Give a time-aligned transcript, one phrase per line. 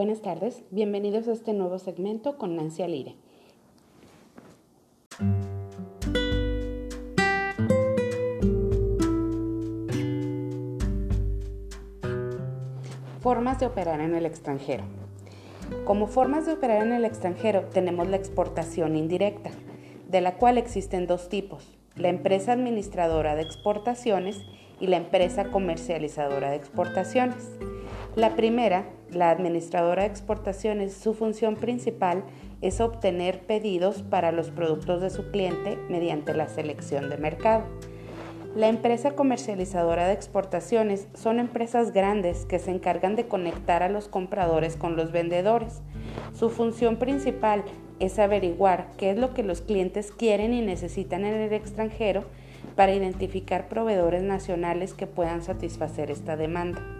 [0.00, 3.16] Buenas tardes, bienvenidos a este nuevo segmento con Nancy Alire.
[13.20, 14.84] Formas de operar en el extranjero.
[15.84, 19.50] Como formas de operar en el extranjero tenemos la exportación indirecta,
[20.08, 24.40] de la cual existen dos tipos, la empresa administradora de exportaciones
[24.80, 27.50] y la empresa comercializadora de exportaciones.
[28.16, 32.24] La primera, la administradora de exportaciones, su función principal
[32.60, 37.64] es obtener pedidos para los productos de su cliente mediante la selección de mercado.
[38.56, 44.08] La empresa comercializadora de exportaciones son empresas grandes que se encargan de conectar a los
[44.08, 45.80] compradores con los vendedores.
[46.34, 47.62] Su función principal
[48.00, 52.24] es averiguar qué es lo que los clientes quieren y necesitan en el extranjero
[52.74, 56.99] para identificar proveedores nacionales que puedan satisfacer esta demanda.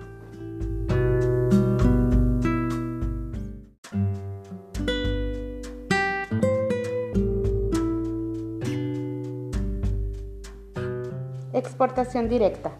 [11.60, 12.72] Exportación directa.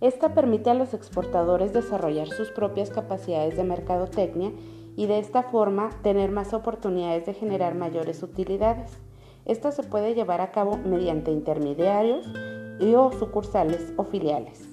[0.00, 4.52] Esta permite a los exportadores desarrollar sus propias capacidades de mercadotecnia
[4.94, 8.96] y de esta forma tener más oportunidades de generar mayores utilidades.
[9.44, 12.30] Esto se puede llevar a cabo mediante intermediarios
[12.78, 14.68] y o sucursales o filiales.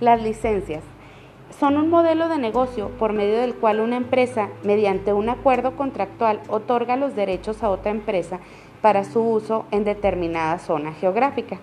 [0.00, 0.84] Las licencias
[1.58, 6.40] son un modelo de negocio por medio del cual una empresa, mediante un acuerdo contractual,
[6.48, 8.40] otorga los derechos a otra empresa
[8.80, 11.58] para su uso en determinada zona geográfica.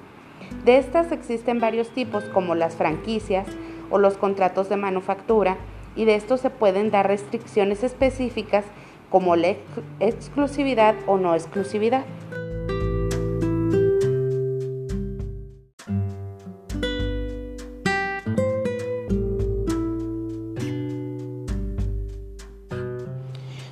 [0.64, 3.48] De estas existen varios tipos como las franquicias
[3.90, 5.58] o los contratos de manufactura
[5.96, 8.66] y de estos se pueden dar restricciones específicas
[9.10, 9.56] como la
[10.00, 12.06] exclusividad o no exclusividad.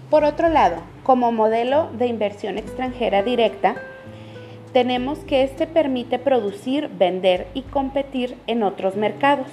[0.09, 3.75] Por otro lado, como modelo de inversión extranjera directa,
[4.71, 9.47] tenemos que este permite producir, vender y competir en otros mercados.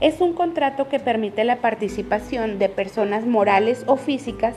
[0.00, 4.56] Es un contrato que permite la participación de personas morales o físicas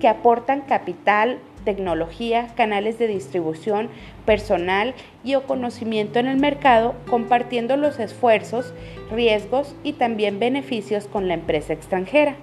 [0.00, 3.88] que aportan capital, tecnología, canales de distribución,
[4.26, 8.74] personal y o conocimiento en el mercado, compartiendo los esfuerzos,
[9.10, 12.36] riesgos y también beneficios con la empresa extranjera.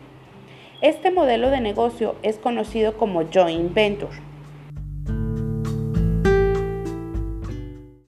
[0.81, 4.11] Este modelo de negocio es conocido como joint venture.